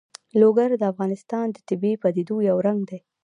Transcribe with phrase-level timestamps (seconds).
[0.41, 2.99] لوگر د افغانستان د طبیعي پدیدو یو رنګ دی.